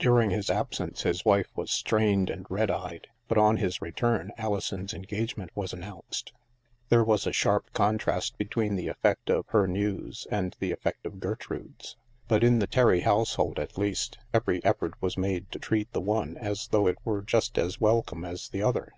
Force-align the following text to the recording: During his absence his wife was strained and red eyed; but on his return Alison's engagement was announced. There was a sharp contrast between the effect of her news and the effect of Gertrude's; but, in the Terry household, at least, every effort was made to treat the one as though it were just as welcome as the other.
During 0.00 0.30
his 0.30 0.50
absence 0.50 1.02
his 1.02 1.24
wife 1.24 1.46
was 1.54 1.70
strained 1.70 2.30
and 2.30 2.44
red 2.50 2.68
eyed; 2.68 3.06
but 3.28 3.38
on 3.38 3.58
his 3.58 3.80
return 3.80 4.32
Alison's 4.36 4.92
engagement 4.92 5.52
was 5.54 5.72
announced. 5.72 6.32
There 6.88 7.04
was 7.04 7.28
a 7.28 7.32
sharp 7.32 7.72
contrast 7.74 8.36
between 8.38 8.74
the 8.74 8.88
effect 8.88 9.30
of 9.30 9.46
her 9.50 9.68
news 9.68 10.26
and 10.32 10.56
the 10.58 10.72
effect 10.72 11.06
of 11.06 11.20
Gertrude's; 11.20 11.94
but, 12.26 12.42
in 12.42 12.58
the 12.58 12.66
Terry 12.66 13.02
household, 13.02 13.60
at 13.60 13.78
least, 13.78 14.18
every 14.34 14.64
effort 14.64 14.94
was 15.00 15.16
made 15.16 15.48
to 15.52 15.60
treat 15.60 15.92
the 15.92 16.00
one 16.00 16.36
as 16.38 16.66
though 16.66 16.88
it 16.88 16.98
were 17.04 17.22
just 17.22 17.56
as 17.56 17.80
welcome 17.80 18.24
as 18.24 18.48
the 18.48 18.64
other. 18.64 18.90